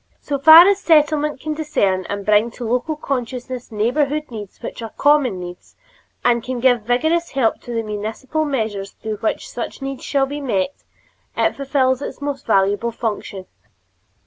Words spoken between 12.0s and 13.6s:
its most valuable function.